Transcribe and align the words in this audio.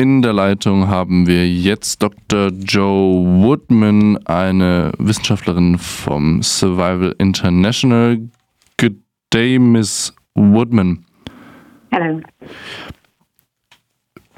In 0.00 0.22
der 0.22 0.32
Leitung 0.32 0.88
haben 0.88 1.26
wir 1.26 1.46
jetzt 1.46 2.02
Dr. 2.02 2.48
Joe 2.52 3.22
Woodman, 3.42 4.16
eine 4.24 4.92
Wissenschaftlerin 4.96 5.76
vom 5.76 6.42
Survival 6.42 7.14
International. 7.18 8.18
Good 8.78 8.94
day, 9.30 9.58
Miss 9.58 10.14
Woodman. 10.34 11.04
Hello. 11.90 12.22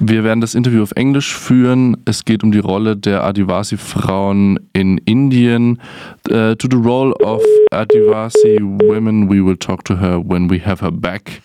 Wir 0.01 0.25
werden 0.25 0.40
das 0.40 0.56
Interview 0.56 0.83
auf 0.83 0.90
Englisch 0.96 1.32
führen. 1.32 1.96
Es 2.06 2.24
geht 2.24 2.42
um 2.42 2.50
die 2.50 2.58
Rolle 2.58 2.96
der 2.96 3.22
Adivasi-Frauen 3.22 4.58
in 4.72 4.98
Indien. 4.98 5.80
Uh, 6.29 6.56
to 6.56 6.66
the 6.68 6.76
role 6.76 7.14
of 7.22 7.40
Adivasi 7.70 8.58
women, 8.60 9.30
we 9.30 9.40
will 9.40 9.56
talk 9.56 9.84
to 9.84 9.94
her 9.94 10.18
when 10.18 10.50
we 10.50 10.58
have 10.58 10.84
her 10.84 10.90
back, 10.90 11.40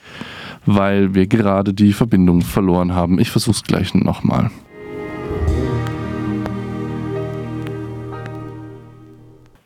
weil 0.68 1.16
wir 1.16 1.26
gerade 1.26 1.74
die 1.74 1.94
Verbindung 1.94 2.42
verloren 2.42 2.94
haben. 2.94 3.20
Ich 3.20 3.32
versuche 3.32 3.56
es 3.56 3.64
gleich 3.64 3.96
nochmal. 3.96 4.52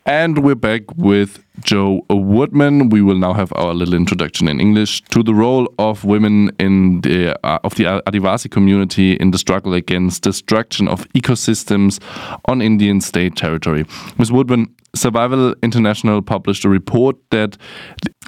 And 0.04 0.38
we're 0.38 0.56
back 0.56 0.82
with 0.96 1.44
Joe 1.60 2.04
Woodman. 2.10 2.88
We 2.88 3.02
will 3.02 3.18
now 3.18 3.34
have 3.34 3.52
our 3.52 3.72
little 3.72 3.94
introduction 3.94 4.48
in 4.48 4.58
English 4.58 5.02
to 5.10 5.22
the 5.22 5.32
role 5.32 5.72
of 5.78 6.04
women 6.04 6.50
in 6.58 7.02
the 7.02 7.38
uh, 7.46 7.60
of 7.62 7.76
the 7.76 7.84
Adivasi 7.84 8.50
community 8.50 9.14
in 9.14 9.30
the 9.30 9.38
struggle 9.38 9.74
against 9.74 10.24
destruction 10.24 10.88
of 10.88 11.08
ecosystems 11.10 12.00
on 12.46 12.60
Indian 12.60 13.00
state 13.00 13.36
territory. 13.36 13.84
Ms. 14.18 14.32
Woodman, 14.32 14.74
Survival 14.94 15.54
International 15.62 16.20
published 16.20 16.64
a 16.64 16.68
report 16.68 17.16
that 17.30 17.56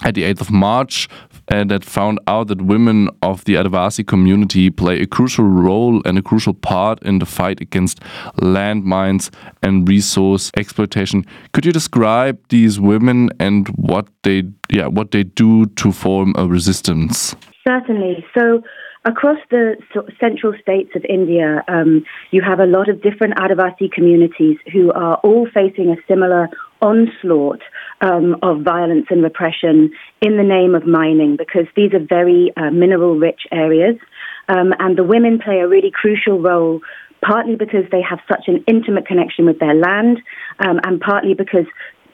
at 0.03 0.15
the 0.15 0.23
8th 0.23 0.43
of 0.43 0.51
March 0.51 1.09
uh, 1.51 1.65
that 1.65 1.85
found 1.85 2.19
out 2.27 2.49
that 2.49 2.63
women 2.63 3.09
of 3.23 3.45
the 3.45 3.55
Adivasi 3.55 4.07
community 4.07 4.71
play 4.71 5.01
a 5.01 5.07
crucial 5.07 5.45
role 5.45 6.03
and 6.05 6.19
a 6.19 6.23
crucial 6.23 6.55
part 6.55 7.03
in 7.03 7.19
the 7.19 7.27
fight 7.27 7.61
against 7.61 8.01
landmines 8.37 9.31
and 9.63 9.89
resource 9.89 10.51
exploitation. 10.57 11.25
Could 11.53 11.67
you 11.67 11.73
describe 11.73 12.39
these 12.49 12.81
women 12.81 13.31
and 13.39 13.69
what 13.69 14.09
they 14.23 14.45
yeah 14.71 14.87
what 14.87 15.11
they 15.11 15.25
do 15.25 15.67
to 15.67 15.93
form 15.93 16.35
a 16.37 16.47
resistance? 16.47 17.35
Certainly. 17.67 18.25
So 18.37 18.63
across 19.05 19.39
the 19.51 19.77
central 20.19 20.55
states 20.61 20.91
of 20.95 21.05
India, 21.09 21.63
um, 21.69 22.05
you 22.31 22.43
have 22.43 22.61
a 22.61 22.67
lot 22.67 22.89
of 22.89 23.03
different 23.03 23.35
Adivasi 23.37 23.91
communities 23.91 24.57
who 24.73 24.93
are 24.93 25.17
all 25.17 25.47
facing 25.53 25.91
a 25.91 25.97
similar 26.09 26.49
onslaught 26.81 27.61
um, 28.01 28.37
of 28.43 28.63
violence 28.63 29.07
and 29.11 29.23
repression 29.23 29.91
in 30.21 30.37
the 30.37 30.43
name 30.43 30.75
of 30.75 30.87
mining 30.87 31.37
because 31.37 31.67
these 31.77 31.93
are 31.93 32.05
very 32.05 32.53
uh, 32.57 32.71
mineral 32.71 33.17
rich 33.17 33.43
areas. 33.53 33.97
Um, 34.49 34.75
and 34.79 34.97
the 34.99 35.05
women 35.05 35.39
play 35.39 35.61
a 35.61 35.69
really 35.69 35.91
crucial 35.91 36.41
role, 36.41 36.81
partly 37.25 37.57
because 37.57 37.85
they 37.91 38.03
have 38.03 38.21
such 38.29 38.45
an 38.47 38.63
intimate 38.67 39.07
connection 39.07 39.47
with 39.47 39.59
their 39.59 39.75
land, 39.75 40.19
um, 40.59 40.81
and 40.85 41.01
partly 41.01 41.35
because 41.35 41.67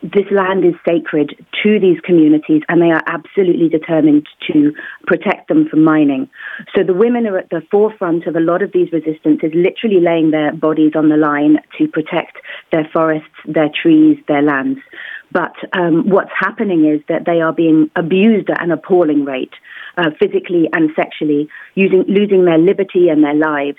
this 0.02 0.24
land 0.30 0.64
is 0.64 0.74
sacred 0.88 1.34
to 1.62 1.78
these 1.78 2.00
communities 2.00 2.62
and 2.68 2.80
they 2.80 2.90
are 2.90 3.02
absolutely 3.06 3.68
determined 3.68 4.26
to 4.46 4.72
protect 5.06 5.48
them 5.48 5.68
from 5.68 5.84
mining. 5.84 6.28
So 6.74 6.82
the 6.82 6.94
women 6.94 7.26
are 7.26 7.36
at 7.36 7.50
the 7.50 7.62
forefront 7.70 8.26
of 8.26 8.34
a 8.34 8.40
lot 8.40 8.62
of 8.62 8.72
these 8.72 8.90
resistances, 8.92 9.50
literally 9.54 10.00
laying 10.00 10.30
their 10.30 10.54
bodies 10.54 10.92
on 10.94 11.10
the 11.10 11.16
line 11.16 11.58
to 11.78 11.86
protect 11.88 12.38
their 12.72 12.88
forests, 12.92 13.28
their 13.46 13.68
trees, 13.68 14.18
their 14.26 14.42
lands. 14.42 14.80
But 15.32 15.54
um, 15.72 16.08
what's 16.08 16.32
happening 16.38 16.84
is 16.84 17.00
that 17.08 17.24
they 17.24 17.40
are 17.40 17.52
being 17.52 17.90
abused 17.96 18.50
at 18.50 18.62
an 18.62 18.72
appalling 18.72 19.24
rate, 19.24 19.52
uh, 19.96 20.10
physically 20.18 20.68
and 20.72 20.90
sexually, 20.96 21.48
using, 21.74 22.04
losing 22.08 22.44
their 22.44 22.58
liberty 22.58 23.08
and 23.08 23.22
their 23.22 23.34
lives 23.34 23.78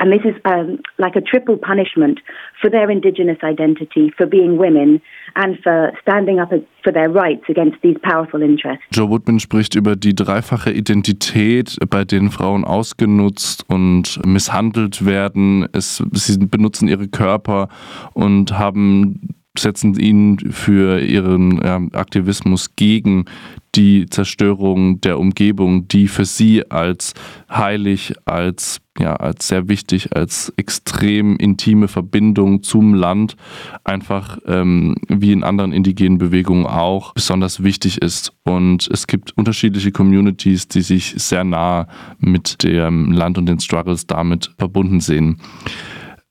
and 0.00 0.12
this 0.12 0.20
is 0.24 0.34
um, 0.44 0.80
like 0.98 1.16
a 1.16 1.20
triple 1.20 1.56
punishment 1.56 2.20
for 2.60 2.70
their 2.70 2.90
indigenous 2.90 3.38
identity, 3.42 4.12
for 4.16 4.26
being 4.26 4.56
women, 4.56 5.00
and 5.36 5.58
for 5.62 5.92
standing 6.02 6.38
up 6.38 6.50
for 6.82 6.92
their 6.92 7.08
rights 7.08 7.44
against 7.48 7.80
these 7.82 7.96
powerful 8.02 8.42
interests. 8.42 8.84
Joe 8.90 9.08
Woodman 9.08 9.40
spricht 9.40 9.74
über 9.74 9.96
die 9.96 10.14
dreifache 10.14 10.70
Identität, 10.70 11.76
bei 11.88 12.04
denen 12.04 12.30
Frauen 12.30 12.64
ausgenutzt 12.64 13.64
und 13.68 14.20
misshandelt 14.26 15.06
werden. 15.06 15.66
Es, 15.72 16.02
sie 16.12 16.38
benutzen 16.38 16.88
ihre 16.88 17.08
Körper 17.08 17.68
und 18.12 18.58
haben 18.58 19.34
setzen 19.56 19.98
ihn 19.98 20.38
für 20.50 21.00
ihren 21.00 21.60
ja, 21.62 21.80
Aktivismus 21.92 22.74
gegen 22.76 23.26
die 23.74 24.06
Zerstörung 24.06 25.00
der 25.00 25.18
Umgebung, 25.18 25.88
die 25.88 26.08
für 26.08 26.24
sie 26.24 26.70
als 26.70 27.14
heilig, 27.50 28.14
als 28.24 28.80
ja, 28.98 29.16
als 29.16 29.48
sehr 29.48 29.68
wichtig, 29.68 30.14
als 30.14 30.52
extrem 30.56 31.36
intime 31.36 31.88
Verbindung 31.88 32.62
zum 32.62 32.94
Land 32.94 33.36
einfach 33.82 34.38
ähm, 34.46 34.94
wie 35.08 35.32
in 35.32 35.42
anderen 35.42 35.72
indigenen 35.72 36.18
Bewegungen 36.18 36.64
auch 36.64 37.12
besonders 37.12 37.64
wichtig 37.64 38.00
ist. 38.00 38.32
Und 38.44 38.88
es 38.92 39.08
gibt 39.08 39.36
unterschiedliche 39.36 39.90
Communities, 39.90 40.68
die 40.68 40.82
sich 40.82 41.14
sehr 41.16 41.42
nah 41.42 41.88
mit 42.20 42.62
dem 42.62 43.10
Land 43.10 43.36
und 43.36 43.46
den 43.46 43.58
Struggles 43.58 44.06
damit 44.06 44.54
verbunden 44.58 45.00
sehen. 45.00 45.40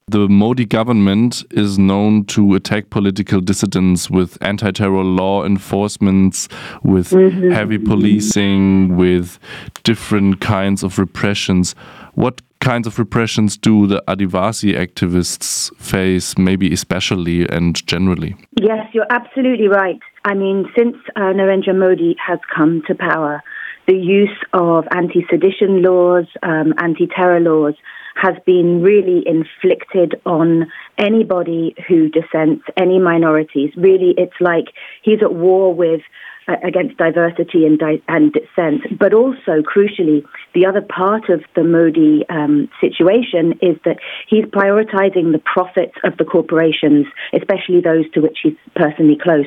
The 0.08 0.28
Modi 0.28 0.66
government 0.66 1.44
is 1.52 1.80
known 1.80 2.26
to 2.26 2.56
attack 2.56 2.90
political 2.90 3.40
dissidents 3.40 4.10
with 4.10 4.38
anti 4.42 4.72
terror 4.72 5.04
law 5.04 5.46
enforcements, 5.46 6.50
with 6.84 7.12
mm-hmm. 7.12 7.52
heavy 7.52 7.78
policing, 7.78 8.98
with 8.98 9.40
different 9.84 10.42
kinds 10.42 10.84
of 10.84 11.00
repressions. 11.00 11.74
What 12.16 12.42
kinds 12.60 12.86
of 12.86 13.00
repressions 13.00 13.56
do 13.58 13.88
the 13.88 14.04
Adivasi 14.08 14.76
activists 14.76 15.74
face, 15.78 16.38
maybe 16.38 16.74
especially 16.74 17.48
and 17.48 17.76
generally? 17.88 18.36
Yes, 18.60 18.88
you're 18.94 19.08
absolutely 19.10 19.68
right. 19.70 20.00
I 20.26 20.34
mean, 20.34 20.66
since 20.78 20.96
uh, 21.16 21.32
Narendra 21.32 21.76
Modi 21.78 22.16
has 22.26 22.40
come 22.54 22.82
to 22.88 22.96
power, 22.96 23.42
the 23.88 23.96
use 23.96 24.38
of 24.54 24.86
anti 24.92 25.26
sedition 25.30 25.82
laws, 25.82 26.26
um, 26.42 26.74
anti 26.78 27.08
terror 27.08 27.40
laws, 27.40 27.76
has 28.16 28.36
been 28.46 28.82
really 28.82 29.24
inflicted 29.26 30.20
on 30.26 30.72
anybody 30.98 31.76
who 31.88 32.10
dissents, 32.10 32.64
any 32.78 33.00
minorities. 33.00 33.72
Really, 33.76 34.14
it's 34.18 34.40
like 34.40 34.66
he's 35.02 35.22
at 35.22 35.34
war 35.34 35.74
with 35.74 36.02
uh, 36.46 36.56
against 36.62 36.98
diversity 36.98 37.66
and, 37.66 37.80
di- 37.80 38.02
and 38.10 38.34
dissent. 38.34 39.00
But 39.00 39.14
also, 39.14 39.62
crucially, 39.62 40.26
the 40.54 40.66
other 40.66 40.82
part 40.82 41.30
of 41.30 41.42
the 41.56 41.64
Modi 41.64 42.26
um, 42.30 42.68
situation 42.82 43.54
is 43.62 43.78
that 43.86 43.98
he's 44.28 44.44
prioritizing 44.46 45.32
the 45.32 45.42
profits 45.46 45.94
of 46.04 46.18
the 46.18 46.26
corporations, 46.26 47.06
especially 47.34 47.80
those 47.80 48.10
to 48.12 48.20
which 48.20 48.40
he's 48.44 48.58
personally 48.76 49.18
close. 49.22 49.46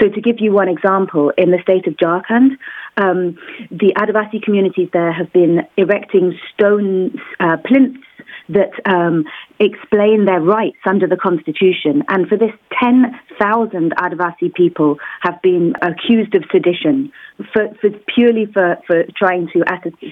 So, 0.00 0.08
to 0.08 0.20
give 0.22 0.36
you 0.40 0.52
one 0.52 0.68
example, 0.68 1.32
in 1.36 1.50
the 1.50 1.58
state 1.62 1.86
of 1.86 1.94
Jharkhand, 1.98 2.56
um, 2.96 3.36
the 3.70 3.92
Adivasi 3.98 4.42
communities 4.42 4.88
there 4.92 5.12
have 5.12 5.30
been 5.34 5.60
erecting 5.76 6.32
stone 6.54 7.20
uh, 7.40 7.58
plinths 7.58 8.02
that 8.48 8.70
um, 8.86 9.24
explain 9.60 10.24
their 10.24 10.40
rights 10.40 10.78
under 10.86 11.06
the 11.06 11.16
Constitution. 11.16 12.04
And 12.08 12.28
for 12.28 12.36
this, 12.36 12.52
10,000 12.80 13.94
Adivasi 13.96 14.54
people 14.54 14.96
have 15.20 15.40
been 15.42 15.74
accused 15.82 16.34
of 16.34 16.44
sedition 16.52 17.12
for, 17.52 17.68
for 17.80 17.90
purely 18.14 18.46
for, 18.46 18.78
for 18.86 19.04
trying 19.16 19.48
to, 19.52 19.64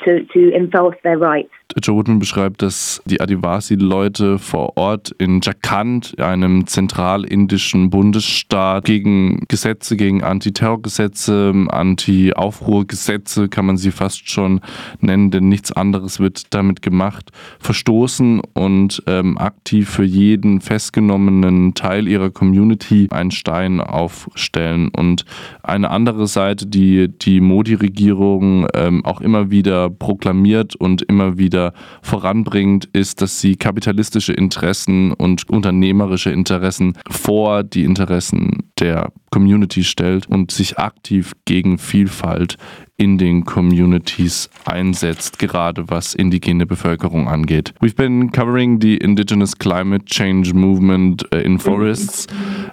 to, 0.05 0.25
to 0.33 0.55
enforce 0.55 0.97
their 1.03 1.19
rights. 1.19 1.51
Joe 1.83 1.97
Woodman 1.97 2.21
beschreibt, 2.21 2.63
dass 2.63 3.03
die 3.07 3.21
Adivasi-Leute 3.21 4.39
vor 4.39 4.77
Ort 4.77 5.11
in 5.19 5.41
Jharkhand, 5.41 6.19
einem 6.19 6.67
zentralindischen 6.67 7.91
Bundesstaat, 7.91 8.85
gegen 8.85 9.45
Gesetze, 9.49 9.97
gegen 9.97 10.23
Antiterrorgesetze, 10.23 11.53
Anti-Aufruhrgesetze, 11.69 13.49
kann 13.49 13.67
man 13.67 13.77
sie 13.77 13.91
fast 13.91 14.31
schon 14.31 14.61
nennen, 15.01 15.31
denn 15.31 15.49
nichts 15.49 15.73
anderes 15.73 16.21
wird 16.21 16.55
damit 16.55 16.83
gemacht, 16.83 17.31
verstoßen 17.59 18.41
und 18.55 19.03
ähm, 19.07 19.36
aktiv 19.39 19.89
für 19.89 20.05
jeden 20.05 20.61
festgenommenen 20.61 21.75
Teil 21.75 22.09
ihrer 22.09 22.31
Community 22.31 23.09
einen 23.11 23.31
Stein 23.31 23.81
aufstellen. 23.81 24.89
Und 24.89 25.25
eine 25.63 25.91
andere 25.91 26.27
Seite, 26.27 26.67
die 26.67 27.09
die 27.09 27.41
Modi-Regierung 27.41 28.67
ähm, 28.75 29.05
auch 29.05 29.21
immer 29.21 29.51
wieder 29.51 29.91
proklamiert 29.91 30.77
und 30.77 31.03
immer 31.03 31.39
wieder 31.39 31.73
voranbringt, 32.03 32.89
ist, 32.93 33.23
dass 33.23 33.41
sie 33.41 33.57
kapitalistische 33.57 34.33
Interessen 34.33 35.13
und 35.13 35.49
unternehmerische 35.49 36.31
Interessen 36.31 36.95
vor 37.09 37.63
die 37.63 37.85
Interessen 37.85 38.66
der 38.81 39.13
Community 39.31 39.85
stellt 39.85 40.27
und 40.27 40.51
sich 40.51 40.79
aktiv 40.79 41.33
gegen 41.45 41.79
Vielfalt 41.79 42.57
in 42.99 43.19
den 43.19 43.45
Communities 43.45 44.49
einsetzt, 44.65 45.39
gerade 45.39 45.89
was 45.91 46.15
indigene 46.15 46.67
Bevölkerung 46.67 47.29
angeht. 47.29 47.75
We've 47.81 47.97
been 47.97 48.33
covering 48.33 48.81
the 48.81 48.97
indigenous 48.97 49.57
climate 49.57 50.07
change 50.07 50.55
movement 50.55 51.25
uh, 51.33 51.37
in 51.37 51.59
forests, 51.59 52.27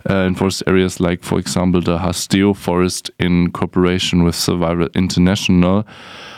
uh, 0.09 0.27
in 0.27 0.35
forest 0.35 0.65
areas 0.67 0.99
like, 0.99 1.25
for 1.25 1.39
example, 1.39 1.81
the 1.81 2.01
Hasteo 2.01 2.53
Forest 2.53 3.11
in 3.17 3.51
cooperation 3.51 4.25
with 4.25 4.35
Survival 4.35 4.87
International. 4.93 5.83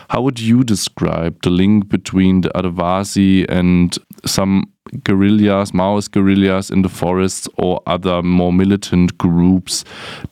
How 0.09 0.21
would 0.21 0.39
you 0.39 0.63
describe 0.63 1.41
the 1.41 1.49
link 1.49 1.89
between 1.89 2.41
the 2.41 2.49
Adivasi 2.49 3.45
and 3.49 3.97
some 4.25 4.71
guerrillas, 5.03 5.71
Maoist 5.71 6.11
guerrillas 6.11 6.69
in 6.69 6.81
the 6.81 6.89
forests, 6.89 7.47
or 7.57 7.81
other 7.87 8.21
more 8.21 8.53
militant 8.53 9.17
groups 9.17 9.83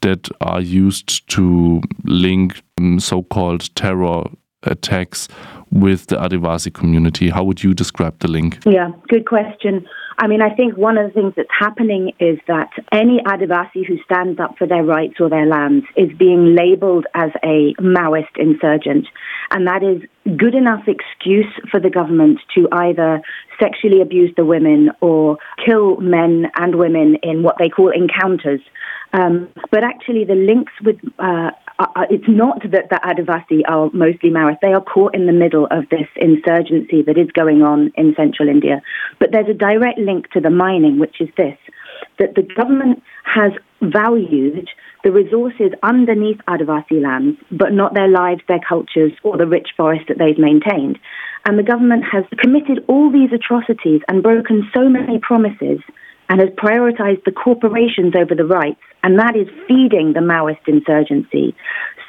that 0.02 0.30
are 0.42 0.62
used 0.62 1.28
to 1.30 1.82
link 2.04 2.62
um, 2.78 3.00
so 3.00 3.24
called 3.24 3.74
terror 3.76 4.26
attacks 4.64 5.28
with 5.72 6.08
the 6.08 6.16
Adivasi 6.16 6.74
community? 6.74 7.30
How 7.30 7.44
would 7.44 7.64
you 7.64 7.74
describe 7.74 8.20
the 8.20 8.28
link? 8.28 8.60
Yeah, 8.66 8.92
good 9.08 9.28
question. 9.28 9.86
I 10.20 10.28
mean, 10.28 10.42
I 10.42 10.54
think 10.54 10.78
one 10.78 10.98
of 10.98 11.08
the 11.08 11.14
things 11.14 11.34
that's 11.36 11.50
happening 11.58 12.14
is 12.20 12.38
that 12.48 12.70
any 12.92 13.20
Adivasi 13.26 13.86
who 13.86 13.98
stands 14.04 14.40
up 14.40 14.58
for 14.58 14.68
their 14.68 14.84
rights 14.84 15.16
or 15.20 15.30
their 15.30 15.46
lands 15.46 15.86
is 15.96 16.16
being 16.18 16.56
labeled 16.56 17.06
as 17.16 17.32
a 17.44 17.74
Maoist 17.82 18.36
insurgent. 18.38 19.08
And 19.52 19.68
that 19.68 19.84
is 19.84 20.02
good 20.38 20.56
enough 20.56 20.84
excuse 20.88 21.52
for 21.72 21.80
the 21.80 21.90
government 21.90 22.40
to 22.56 22.68
either 22.72 23.22
sexually 23.60 24.02
abuse 24.02 24.32
the 24.38 24.46
women 24.46 24.92
or 25.02 25.38
kill 25.66 25.98
men 25.98 26.46
and 26.56 26.76
women 26.76 27.18
in 27.24 27.44
what 27.44 27.56
they 27.60 27.70
call 27.70 27.90
encounters. 27.90 28.62
Um, 29.14 29.50
but 29.72 29.84
actually, 29.84 30.26
the 30.26 30.36
links 30.36 30.74
with 30.84 30.98
uh, 31.20 31.52
uh, 31.80 32.06
it's 32.10 32.28
not 32.28 32.62
that 32.72 32.90
the 32.90 33.00
Adivasi 33.04 33.62
are 33.68 33.90
mostly 33.94 34.30
Maoist. 34.30 34.60
They 34.62 34.74
are 34.74 34.82
caught 34.82 35.16
in 35.16 35.26
the 35.26 35.34
middle 35.34 35.68
of 35.72 35.90
this 35.90 36.08
insurgency 36.16 37.02
that 37.04 37.18
is 37.18 37.32
going 37.32 37.64
on 37.64 37.92
in 37.96 38.14
central 38.16 38.48
India. 38.48 38.82
But 39.20 39.32
there's 39.32 39.50
a 39.50 39.54
direct 39.54 39.98
link 39.98 40.30
to 40.32 40.40
the 40.40 40.50
mining, 40.50 41.00
which 41.00 41.20
is 41.20 41.30
this 41.38 41.58
that 42.20 42.36
the 42.36 42.44
government 42.44 43.02
has 43.24 43.52
valued 43.82 44.70
the 45.04 45.12
resources 45.12 45.72
underneath 45.84 46.38
Adivasi 46.48 47.02
lands, 47.02 47.38
but 47.52 47.74
not 47.74 47.94
their 47.94 48.08
lives, 48.08 48.42
their 48.48 48.60
cultures, 48.60 49.12
or 49.24 49.38
the 49.38 49.48
rich 49.48 49.70
forest 49.76 50.06
that 50.08 50.18
they've 50.18 50.38
maintained. 50.38 51.00
And 51.46 51.58
the 51.58 51.64
government 51.64 52.04
has 52.10 52.24
committed 52.38 52.84
all 52.88 53.12
these 53.12 53.32
atrocities 53.34 54.02
and 54.08 54.24
broken 54.24 54.70
so 54.74 54.88
many 54.88 55.20
promises 55.20 55.80
and 56.34 56.42
has 56.42 56.50
prioritized 56.58 57.24
the 57.26 57.32
corporations 57.32 58.16
over 58.20 58.34
the 58.34 58.44
rights, 58.44 58.82
and 59.04 59.20
that 59.20 59.36
is 59.36 59.48
feeding 59.68 60.14
the 60.14 60.20
Maoist 60.20 60.68
insurgency. 60.68 61.56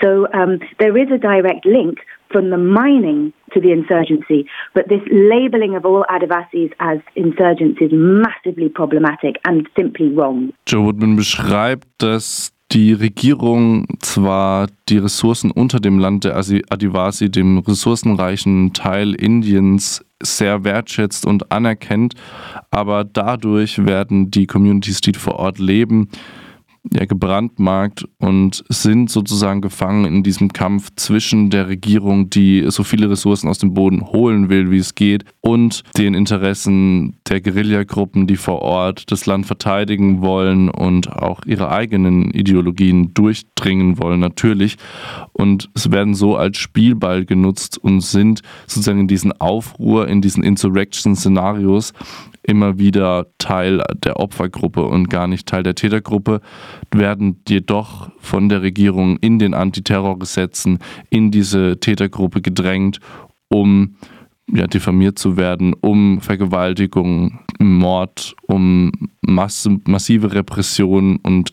So 0.03 0.27
um, 0.33 0.61
there 0.79 0.97
is 0.97 1.09
a 1.13 1.19
direct 1.19 1.67
link 1.67 1.99
from 2.33 2.49
the 2.49 2.57
mining 2.57 3.35
to 3.53 3.61
the 3.61 3.71
insurgency, 3.71 4.49
but 4.73 4.89
this 4.89 5.03
labeling 5.13 5.77
of 5.77 5.85
all 5.85 6.07
Adivasis 6.09 6.73
as 6.81 7.01
insurgents 7.15 7.83
is 7.83 7.91
massively 7.93 8.71
problematic 8.71 9.37
and 9.45 9.69
simply 9.77 10.09
wrong. 10.09 10.55
Joe 10.65 10.81
Woodman 10.81 11.17
beschreibt, 11.17 11.87
dass 11.99 12.54
die 12.75 12.93
Regierung 12.93 13.87
zwar 14.01 14.67
die 14.89 14.99
Ressourcen 14.99 15.53
unter 15.53 15.79
dem 15.79 16.01
Land 16.01 16.25
der 16.25 16.37
Adivasi, 16.37 17.31
dem 17.31 17.59
ressourcenreichen 17.59 18.73
Teil 18.73 19.15
Indiens, 19.15 20.05
sehr 20.21 20.65
wertschätzt 20.65 21.25
und 21.25 21.53
anerkennt, 21.53 22.15
aber 22.71 23.05
dadurch 23.05 23.85
werden 23.85 24.31
die 24.31 24.47
Communities, 24.47 25.01
die 25.01 25.13
vor 25.13 25.37
Ort 25.37 25.59
leben, 25.59 26.09
ja, 26.93 27.07
gebrandmarkt 27.07 28.07
und 28.19 28.63
sind 28.69 29.11
sozusagen 29.11 29.63
gefangen 29.63 30.05
in 30.05 30.23
diesem 30.23 30.53
Kampf 30.53 30.91
zwischen 30.97 31.49
der 31.49 31.69
Regierung, 31.69 32.29
die 32.29 32.65
so 32.69 32.85
viele 32.85 33.09
Ressourcen 33.09 33.49
aus 33.49 33.59
dem 33.59 33.73
Boden 33.73 34.07
holen 34.07 34.51
will, 34.51 34.71
wie 34.71 34.79
es 34.79 34.95
geht, 34.95 35.25
und 35.41 35.83
den 35.97 36.15
Interessen 36.15 37.17
der 37.29 37.41
Guerillagruppen, 37.41 38.27
die 38.27 38.37
vor 38.37 38.61
Ort 38.61 39.11
das 39.11 39.25
Land 39.27 39.47
verteidigen 39.47 40.21
wollen 40.21 40.69
und 40.69 41.11
auch 41.11 41.41
ihre 41.47 41.71
eigenen 41.71 42.31
Ideologien 42.31 43.15
durchdringen 43.15 43.99
wollen, 43.99 44.21
natürlich. 44.21 44.77
Und 45.33 45.71
es 45.75 45.91
werden 45.91 46.15
so 46.15 46.37
als 46.37 46.59
Spielball 46.59 47.25
genutzt 47.25 47.79
und 47.79 48.03
sind 48.03 48.43
sozusagen 48.67 49.01
in 49.01 49.09
diesen 49.09 49.33
Aufruhr, 49.41 50.09
in 50.09 50.21
diesen 50.21 50.45
Insurrection-Szenarios 50.45 51.93
immer 52.47 52.79
wieder 52.79 53.27
Teil 53.39 53.83
der 53.97 54.19
Opfergruppe 54.21 54.85
und 54.85 55.09
gar 55.11 55.27
nicht 55.27 55.47
Teil 55.47 55.63
der 55.63 55.75
Tätergruppe, 55.75 56.41
werden 56.93 57.41
jedoch 57.49 58.11
von 58.19 58.49
der 58.49 58.63
Regierung 58.63 59.17
in 59.19 59.39
den 59.39 59.55
Antiterrorgesetzen 59.55 60.79
in 61.11 61.31
diese 61.31 61.79
Tätergruppe 61.81 62.41
gedrängt, 62.41 63.01
um 63.49 63.97
ja, 64.53 64.67
diffamiert 64.67 65.19
zu 65.19 65.37
werden, 65.37 65.75
um 65.81 66.21
Vergewaltigung, 66.21 67.41
Mord, 67.59 68.37
um 68.47 68.93
massive 69.23 70.33
Repression 70.33 71.17
und 71.23 71.53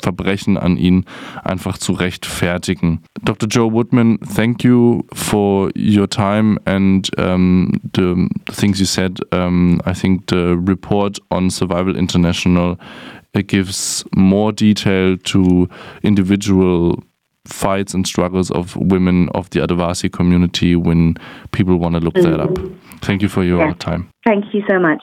Verbrechen 0.00 0.56
an 0.56 0.76
ihn 0.76 1.04
einfach 1.44 1.78
zu 1.78 1.92
rechtfertigen. 1.92 3.00
Dr. 3.24 3.48
Joe 3.48 3.72
Woodman, 3.72 4.18
thank 4.34 4.62
you 4.64 5.04
for 5.12 5.70
your 5.76 6.08
time 6.08 6.58
and 6.64 7.10
um, 7.18 7.72
the 7.94 8.28
things 8.52 8.78
you 8.78 8.86
said. 8.86 9.18
Um, 9.32 9.80
I 9.84 9.94
think 9.94 10.28
the 10.28 10.56
report 10.56 11.18
on 11.30 11.50
Survival 11.50 11.96
International 11.96 12.78
gives 13.46 14.04
more 14.16 14.52
detail 14.52 15.16
to 15.16 15.68
individual 16.02 17.02
fights 17.44 17.94
and 17.94 18.06
struggles 18.06 18.50
of 18.50 18.76
women 18.76 19.28
of 19.30 19.50
the 19.50 19.60
Adivasi 19.60 20.12
community 20.12 20.76
when 20.76 21.14
people 21.52 21.76
want 21.76 21.94
to 21.94 22.00
look 22.00 22.14
mm 22.14 22.24
-hmm. 22.24 22.36
that 22.36 22.50
up. 22.50 22.58
Thank 23.00 23.22
you 23.22 23.28
for 23.28 23.44
your 23.44 23.60
yeah. 23.60 23.76
time. 23.76 24.04
Thank 24.24 24.44
you 24.52 24.62
so 24.68 24.78
much. 24.80 25.02